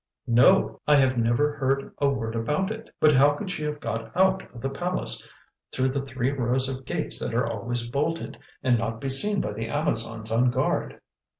[0.25, 2.89] "No, I have never heard a word about it.
[2.99, 5.27] But how could she have got out of the palace,
[5.71, 9.53] through the three rows of gates that are always bolted, and not be seen by
[9.53, 10.99] the Amazons on guard?"